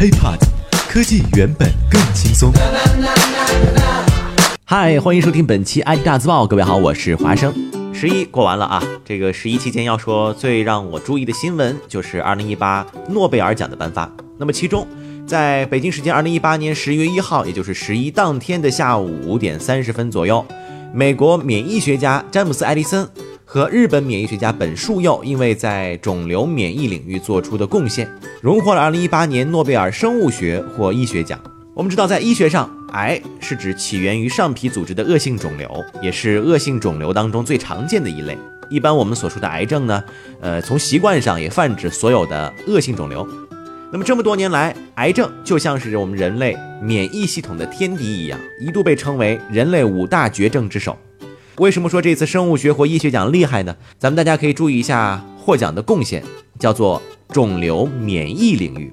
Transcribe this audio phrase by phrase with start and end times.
[0.00, 0.38] HiPod，
[0.88, 2.50] 科技原本更轻松。
[4.64, 6.46] 嗨，欢迎收听本期 IT 大字报。
[6.46, 7.52] 各位好，我是华生。
[7.92, 14.10] 十一过完了啊，这个十一期间要说最让我注意的新闻就是二零一八诺贝尔奖的颁发。
[14.38, 14.88] 那么其中，
[15.26, 20.42] 在北京时间二零一八年十一月一号，也就是十一当天的下午五点三十分左右，
[20.94, 23.06] 美国免疫学家詹姆斯·艾利森
[23.52, 28.08] 和日本免疫学家本树佑因为在肿瘤免疫领域做出的贡献，
[28.40, 31.36] 荣获了二零一八年诺贝尔生物学或医学奖。
[31.74, 35.68] 我们知道，在医学上，癌是指起源于上皮组织的恶性肿瘤，
[36.00, 38.38] 也是恶性肿瘤当中最常见的一类。
[38.68, 40.04] 一般我们所说的癌症呢，
[40.40, 43.26] 呃，从习惯上也泛指所有的恶性肿瘤。
[43.90, 50.96] 那么这么多年来，癌症就像是我们人类免疫系统的天敌一样，一度被称为人类五大绝症之首。
[51.58, 53.76] 为什么说这次生物学或医学奖厉害呢？
[53.98, 56.22] 咱们大家可以注意一下获奖的贡献，
[56.58, 58.92] 叫做肿瘤免疫领域，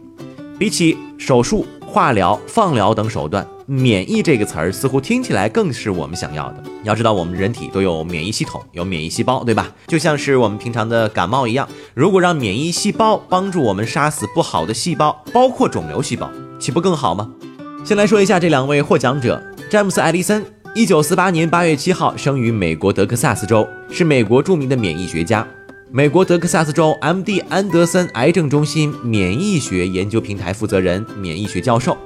[0.58, 1.66] 比起手术。
[1.90, 6.64] 化疗、放疗等手段，免疫这个词儿似乎听起来更是我们想要的。
[6.84, 9.72] 要知道，我们人体都有免疫系统，有免疫细胞，对吧？
[9.88, 17.32] 就像是我们平常的感冒一样，如果让免疫细胞帮助我们杀死不好的细胞，包括肿瘤细胞，岂不更好吗？
[17.86, 25.48] 先来说一下这两位获奖者：詹姆斯·艾利森，一九四八年八月七号生于美国德克萨斯州，是美国著名的免疫学家。
[25.92, 27.40] 美国德克萨斯州 M.D.
[27.50, 31.98] 安德森癌症中心免疫学研究平台负责人、免疫学教授，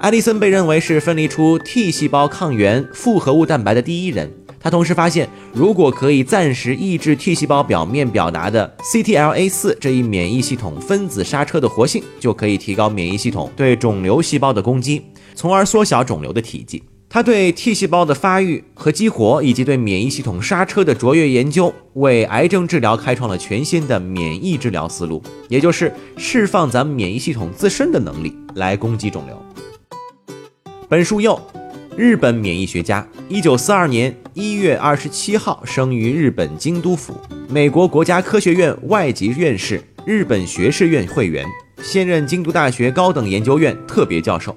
[0.00, 4.30] 艾利森被认为是分离出 T 细胞抗原复合物蛋白的第一人。
[4.60, 15.02] 他同时发现，如果可以暂时抑制 T 细胞表面表达的 CTLA4 这一免疫系统分子刹车的活性，就可以提高免疫系统对肿瘤细胞的攻击，
[15.34, 16.82] 从而缩小肿瘤的体积。
[17.08, 29.40] 他对 T 细胞的发育和激活，以及对免疫系统刹车的卓越研究，为癌症治疗开创了全新的免疫治疗思路，也就是释放咱们免疫系统自身的能力来攻击肿瘤。
[30.88, 31.40] 本树佑，
[31.96, 37.14] 日本免疫学家，一九四二年一月二十七号生于日本京都府，
[37.48, 41.46] 美国国家科学院外籍院士，日本学士院会员，
[41.80, 44.54] 现任京都大学高等研究院特别教授。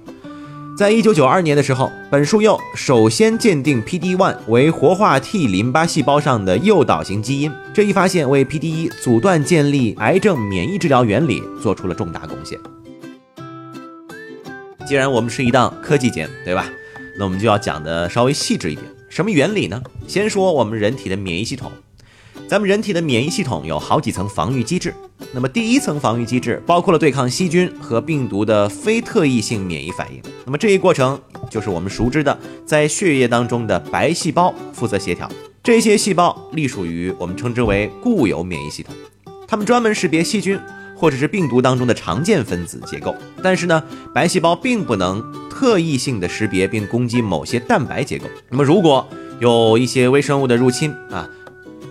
[0.80, 12.58] 在一九九二年的时候，本树佑首先鉴定 PD-1 为活化 T 淋巴细胞上的诱导型基因，这一发现为 PD-1 阻断建立癌症免疫治疗原理做出了重大贡献。
[14.88, 16.66] 既然我们是一档科技节目，对吧？
[17.18, 18.88] 那我们就要讲的稍微细致一点。
[19.10, 19.84] 什么原理呢？
[20.08, 21.70] 先说我们人体的免疫系统。
[22.48, 24.96] 咱们人体的免疫系统有好几层防御机制，
[25.32, 30.20] 那么第一层防御机制包括了对抗细菌和病毒的非特异性免疫反应。
[30.44, 32.36] 那么这一过程就是我们熟知的
[32.66, 35.30] 在血液当中的白细胞负责协调。
[35.62, 38.96] 这些细胞隶属于我们称之为固有免疫系统，
[39.48, 40.60] 它们专门识别细菌
[40.96, 43.14] 或者是病毒当中的常见分子结构。
[43.44, 48.26] 但是呢，白细胞并不能特异性的识别并攻击某些蛋白结构。
[48.50, 49.08] 那么如果
[49.40, 51.30] 有一些微生物的入侵啊。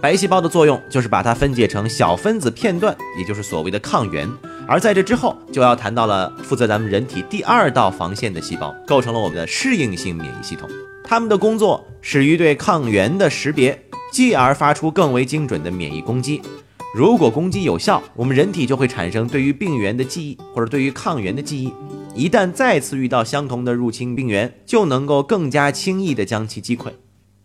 [0.00, 4.30] 白细胞的作用就是把它分解成小分子片段，也就是所谓的抗原。
[4.64, 10.70] 而在这之后，就要谈到了负责咱们人体第二道防线的细胞，构成了我们的适应性免疫系统。
[11.02, 13.76] 它们的工作始于对抗原的识别，
[14.12, 16.40] 继而发出更为精准的免疫攻击。
[16.94, 21.72] 如果攻击有效，我们人体就会产生对于病原的记忆，或者对于抗原的记忆。
[22.14, 26.92] 一旦再次遇到相同的入侵病原，就能够更加轻易地将其击溃。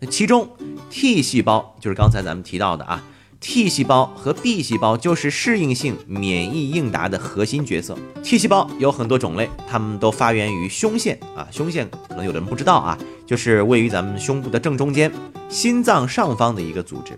[0.10, 0.50] 其中
[0.90, 3.04] ，T 细胞就是刚才咱们提到的啊
[3.40, 7.98] ，T 细胞和 B 细胞就是适应性免疫应答的核心角色。
[8.24, 15.12] T 细胞有很多种类，它们都发源于胸腺啊，胸腺可能有的人不知道啊，就是位于咱们胸部的正中间，
[15.50, 17.18] 心脏上方的一个组织。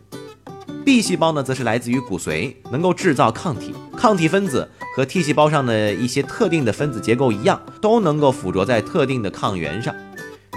[0.83, 9.93] B 细胞呢，则是来自于骨髓，能够制造抗体，抗体分子和 T 细胞上的一些特定的分子结构一样，都能够附着在特定的抗原上。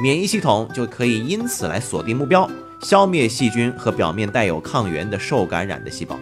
[0.00, 2.48] 免疫系统就可以因此来锁定目标，
[2.82, 6.16] 消灭细菌和表面带有抗原的受感染的细胞。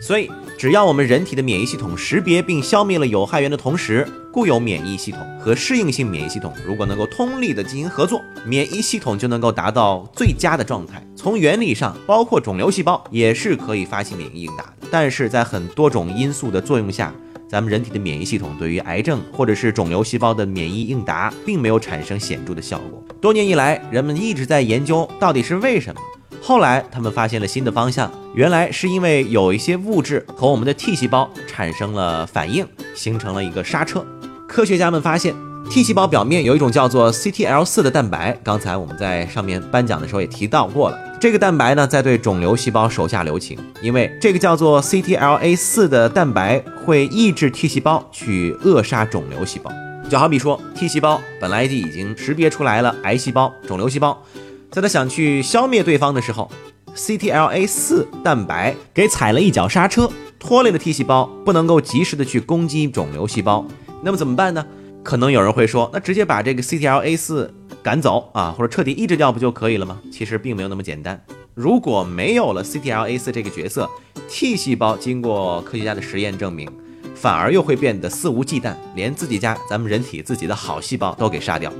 [0.00, 11.02] 所以，只要我们人体的免疫系统识别并消灭了有害源的同时，固有免疫系统和适应性免疫系统如果能够通力的进行合作，免疫系统就能够达到最佳的状态。
[11.16, 14.88] 从原理上，包括肿瘤细胞也是可以发起免疫应答的。
[14.90, 17.14] 但是在很多种因素的作用下，
[17.52, 23.04] 咱们人体的免疫系统对于癌症或者是肿瘤细胞的免疫应答，并没有产生显著的效果。
[23.20, 26.00] 多年以来，人们一直在研究到底是为什么。
[26.40, 34.02] 后来，他们发现了新的方向，原来是因为有一些物质和我们的 T 细胞产生了反应，形成了一个刹车。
[34.48, 35.34] 科学家们发现
[35.70, 40.98] T 细胞表面有一种叫做 CTL4 的蛋白，刚才我们在上面颁奖的时候也提到过了。
[41.18, 49.72] 这个蛋白呢，在对肿瘤细胞手下留情，因为这个叫做 CTLA4 的蛋白会抑制 T 细胞去扼杀肿瘤细胞。
[50.10, 54.22] 就好比说，T 细胞本来就已经识别出来了癌细胞、肿瘤细胞，
[54.70, 56.50] 在它想去消灭对方的时候
[56.94, 63.64] ，CTLA4 蛋白给踩了一脚刹车，拖累了 T 细胞，不能够及时的去攻击肿瘤细胞。
[64.02, 64.66] 那么怎么办呢？
[65.02, 67.48] 可能有人会说，那直接把这个 CTLA4
[67.82, 70.00] 赶走啊，或者彻底抑制掉不就可以了吗？
[70.12, 71.20] 其实并没有那么简单。
[71.54, 73.88] 如果没有了 CTLA4 这个角色
[74.28, 76.70] ，T 细胞经过科学家的实验证明，
[77.14, 81.72] 反而又会变得肆无忌惮，连自己家咱们人体自己的好细胞都给杀掉。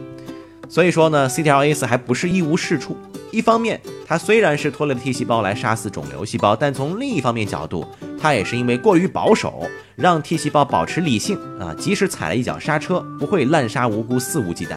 [0.68, 2.96] 所以说呢，CTLA4 还不是一无是处。
[3.30, 7.86] 一方面，它虽然是拖累了 T 细胞来杀死肿瘤细胞，但从另一方面角度，
[8.22, 14.76] 他也是因为过于保守，让 T 细胞保持理性啊，即使踩了一脚刹车，不会滥杀无辜、肆无忌惮。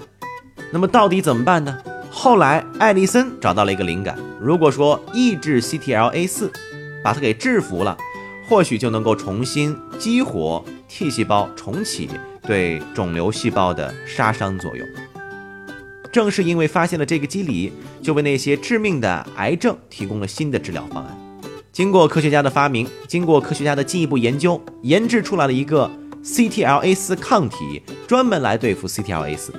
[0.71, 1.77] 那么到底怎么办呢？
[2.09, 6.49] 后来艾利森找到了一个灵感，如果说抑制 CTLA4，
[7.03, 7.95] 把它给制服了，
[8.49, 12.09] 或许就能够重新激活 T 细胞，重启
[12.41, 14.87] 对肿瘤细胞的杀伤作用。
[16.11, 17.71] 正是因为发现了这个机理，
[18.01, 21.15] 就为那些致命的癌症提供了新的治疗方案。
[21.75, 25.91] 经过科学家的发明，经过科学家的进一步研究，研制出来了一个
[26.23, 29.49] CTLA4 抗体，专门来对付 CTLA4。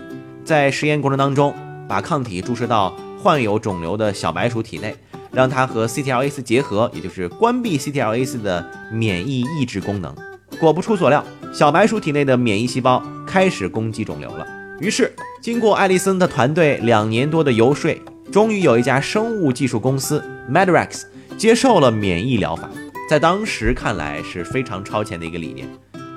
[0.43, 1.55] 在实验过程当中，
[1.87, 4.97] 把抗体注射到患有肿瘤的小白鼠体内，
[5.31, 10.17] 让它和 CTLA4 结合，也就是关闭 CTLA4 的免疫抑制功能。
[10.59, 11.23] 果不出所料，
[11.53, 14.47] 小白鼠体内的免疫细胞开始攻击肿瘤了。
[14.81, 17.95] 于是，经过艾利森的团队两年多的游说，
[18.33, 21.03] 终于有一家生物技术公司 Medarex
[21.37, 22.71] 接受了免疫疗法。
[23.09, 25.69] 在当时看来是非常超前的一个理念。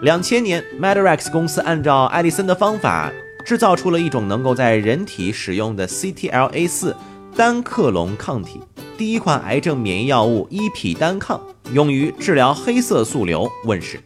[0.02, 3.12] 两千年，Medarex 公司按照爱丽森的方法，
[3.46, 6.96] 制造出了一种能够在人体使用的 CTLA4
[7.36, 8.60] 单克隆抗体，
[8.98, 11.40] 第一款癌症免疫药物伊匹单抗，
[11.74, 14.00] 用于治疗黑色素瘤问世。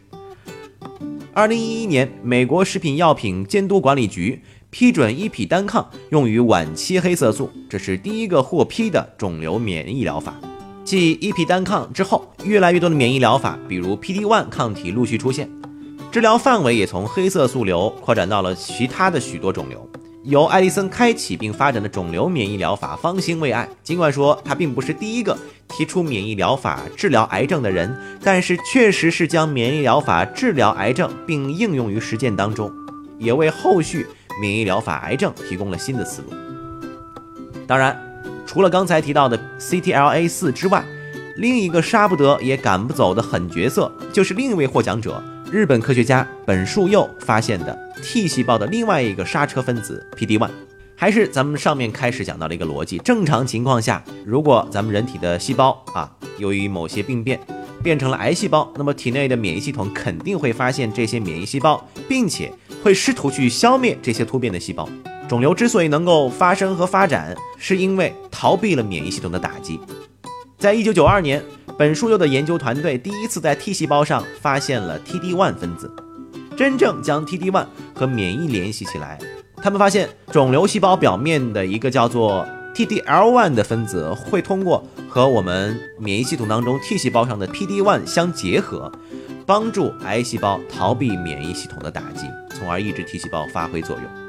[1.32, 10.34] 二零一一年，美国食品药品监督管理局批准伊匹单抗用于晚期黑色素，这是第一个获批的肿瘤免疫疗法。
[10.84, 15.50] 继伊匹单抗之后，越来越多的免疫疗法，比如 PD-1 抗体陆续出现，
[16.12, 19.88] 治疗范围也从黑色素瘤扩展到了其他的许多肿瘤。
[20.24, 23.68] 由艾利森开启并发展的肿瘤免疫疗法方兴未艾。
[23.82, 25.36] 尽管说他并不是第一个
[25.68, 32.72] 提出免疫疗法治疗癌症的人，但是确实是将免疫疗法治疗癌症并应用于实践当中，
[33.18, 34.06] 也为后续
[34.40, 36.28] 免疫疗法癌症提供了新的思路。
[37.66, 37.94] 当然，
[38.46, 40.84] 除了刚才提到的 CTLA4 之外，
[41.36, 45.22] 另一个杀不得也赶不走的狠角色，就是另一位获奖者。
[45.50, 50.48] 日本科学家本树佑发现的 T 细胞的另外一个刹车分子 PD-1，
[50.96, 52.98] 还是咱们上面开始讲到的一个逻辑。
[52.98, 57.38] 正常情况下，如果咱们人体的细胞啊，由于某些病变
[57.82, 62.52] 变成了癌细胞，那么体内的免疫系统肯定会发现这些免疫细胞，并且
[62.82, 64.88] 会试图去消灭这些突变的细胞。
[65.28, 69.80] 肿瘤之所以能够发生和发展，是因为逃避了免疫系统的打击。
[70.58, 71.42] 在一九九二年。
[71.76, 75.92] 本书佑的研究团队第一次在 T 细胞上发现了 TD1 分子，
[76.56, 79.18] 真正将 TD1 和免疫联系起来。
[79.56, 88.92] 他们发现肿瘤细胞表面的一个叫做 TDL1 的分子会通过和我们免疫系统当中 T 细胞上的 PD1 相结合，
[89.44, 94.23] 帮助癌细胞逃避免疫系统的打击，从而抑制 T 细胞发挥作用。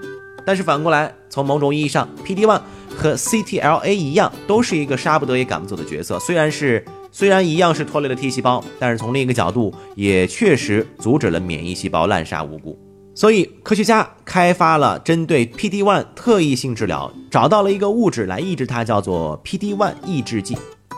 [0.46, 2.62] 但是反过来，从某种意义上，PD1
[2.96, 6.20] 和 CTLA 一样，都是一个杀不得也赶不走的角色。
[6.20, 12.78] 虽然是虽然一样是拖累了 T 细胞，但是从另一个角度也确实阻止了免疫细胞滥杀无辜。
[13.16, 20.58] 所以科学家开发了针对 PD-1 特异性治疗，找到了一个物质来抑制它，叫做 PD-1 抑制剂。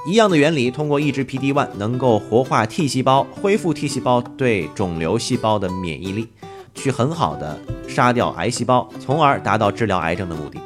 [0.10, 6.28] 一样的原理，通过抑制 PD-1，能够活化 T 细胞，恢复 T 细胞对肿瘤细胞的免疫力，
[6.78, 10.60] 去很好的杀掉癌细胞，从而达到治疗癌症的目的。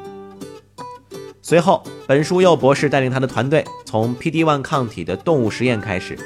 [1.42, 6.18] 随后，本书佑博士带领他的团队从 PD-1 抗体的动物实验开始，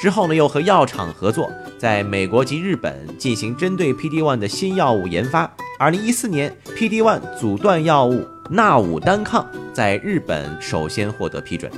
[0.00, 1.48] 之后呢，又和药厂合作，
[1.78, 5.50] 在美国及日本进行针对 PD-1 的新药物研发。
[5.78, 11.70] 2014年，PD-1 阻断药物纳武单抗在日本首先获得批准。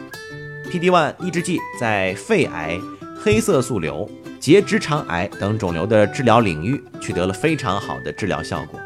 [0.71, 2.79] PD-1 抑制剂在肺癌、
[3.23, 4.09] 黑色素瘤、
[4.47, 8.79] 结直肠癌等肿瘤的治疗领域取得了非常好的治疗效果。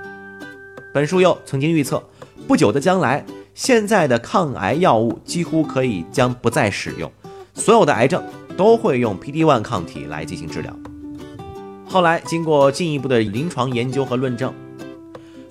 [0.91, 2.03] 本书佑曾经预测，
[2.49, 3.23] 不久的将来。
[3.53, 7.13] 现在的抗癌药物几乎可以将不再使用，
[7.53, 8.25] 所有的癌症
[8.57, 10.75] 都会用 PD-1 抗体来进行治疗。
[11.87, 14.55] 后来经过进一步的临床研究和论证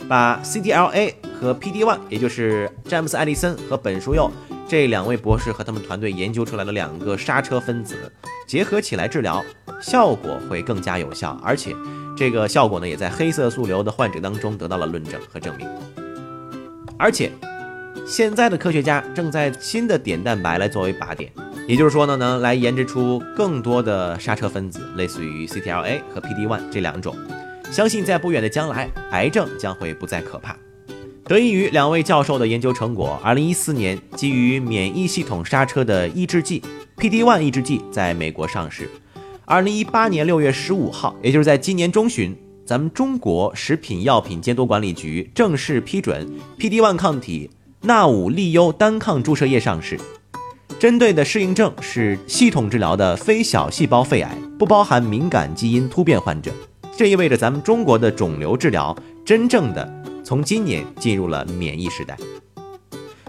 [0.07, 4.27] 把 CTLA 和 PD-1，也就是詹姆斯·艾利森和本书佑
[4.67, 8.11] 这两位博士和他们团队研究出来的两个刹车分子
[8.49, 9.45] 结合起来治疗，
[9.79, 11.75] 效果会更加有效，而且
[12.17, 15.67] 这个效果呢，也在黑色素瘤的患者当中得到了论证和证明。
[16.97, 17.31] 而且，
[18.07, 21.31] 现在的科学家正在新的碘蛋白来作为靶点，
[21.67, 27.15] 也就是说呢，能来研制出更多的刹车分子，类似于 CTLA 和 PD-1 这两种。
[27.69, 30.57] 相信在不远的将来，癌症将会不再可怕。
[31.29, 36.59] 得益于两位教授的研究成果，二零一四年基于免疫系统刹车的抑制剂
[36.97, 38.89] PD-1 抑制剂在美国上市。
[39.45, 42.35] 二零一八年六月十五号，也就是在今年中旬。
[42.65, 47.47] 咱们中国食品药品监督管理局正式批准 PD-1 抗体
[47.81, 49.99] 纳武利优单抗注射液上市，
[50.79, 56.51] 针对的适应症是系统治疗的非小细胞肺癌，不包含敏感基因突变患者。
[56.97, 59.98] 这意味着咱们中国的肿瘤治疗真正的
[60.29, 62.15] 从今年进入了免疫时代。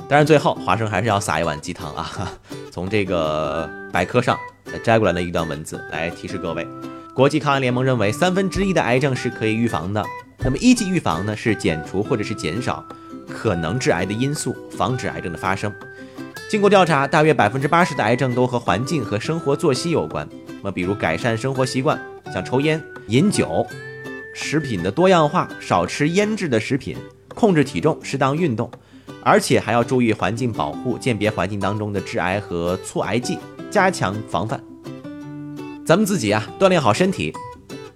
[0.07, 2.30] 当然，最后华生还是要撒一碗鸡汤啊，
[2.71, 4.37] 从这个百科上
[4.85, 6.69] 摘过来的一段文字来提示各位。
[7.14, 10.04] 国际抗癌联盟认为，三分之一的癌症是可以预防的。
[10.40, 12.85] 那么一级预防呢，是减除或者是减少
[13.26, 15.73] 可能致癌的因素，防止癌症的发生。
[16.50, 20.28] 经过调查，大约百分之八十的癌症都和环境和生活作息有关。
[20.47, 21.99] 那么比如改善生活习惯，
[22.30, 23.66] 像抽烟、饮酒，
[24.33, 26.97] 食品的多样化，少吃腌制的食品，
[27.35, 28.71] 控制体重，适当运动，
[29.23, 33.39] 而且还要注意环境保护，鉴别环境当中的致癌和促癌剂，
[33.71, 34.63] 加强防范。
[35.85, 37.33] 咱们自己啊，锻炼好身体，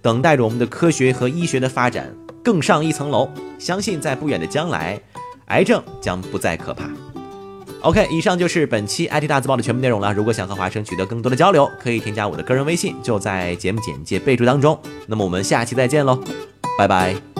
[0.01, 2.13] 等待着我们的科学和医学的发展
[2.43, 3.29] 更上一层楼。
[3.57, 4.99] 相信在不远的将来，
[5.45, 6.89] 癌症将不再可怕。
[7.85, 10.11] OK，以上就是本期 IT 大字报的全部内容了。
[10.11, 14.77] 如果想和华生取得更多的交流，可以添加我的个人微信，就在节目简介备注当中。
[15.05, 16.19] 那么我们下期再见喽，
[16.79, 17.34] 拜拜。